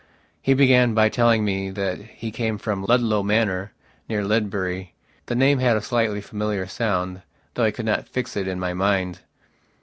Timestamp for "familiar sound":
6.21-7.21